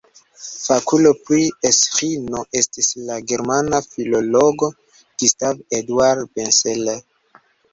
[0.67, 6.99] Fakulo pri Esĥino estis la germana filologo Gustav Eduard Benseler.